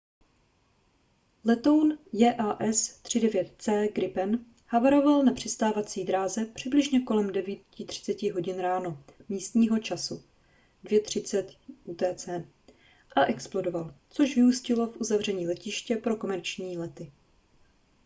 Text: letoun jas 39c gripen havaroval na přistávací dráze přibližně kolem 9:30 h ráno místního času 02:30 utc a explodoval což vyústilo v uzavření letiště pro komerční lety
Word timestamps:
letoun 1.45 1.97
jas 2.13 3.01
39c 3.03 3.93
gripen 3.93 4.45
havaroval 4.67 5.23
na 5.23 5.33
přistávací 5.33 6.03
dráze 6.05 6.45
přibližně 6.45 6.99
kolem 7.01 7.27
9:30 7.27 8.57
h 8.57 8.61
ráno 8.61 9.03
místního 9.29 9.79
času 9.79 10.23
02:30 10.83 11.55
utc 11.83 12.29
a 13.15 13.23
explodoval 13.25 13.95
což 14.09 14.35
vyústilo 14.35 14.87
v 14.87 15.01
uzavření 15.01 15.47
letiště 15.47 15.95
pro 15.95 16.15
komerční 16.15 16.77
lety 16.77 17.11